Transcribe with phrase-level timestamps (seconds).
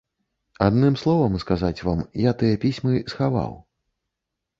[0.67, 3.53] Адным словам, сказаць вам, я тыя пісьмы схаваў.